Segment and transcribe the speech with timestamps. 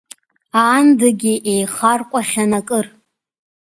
[0.61, 2.85] Аандагьы еихарҟәахьан акыр.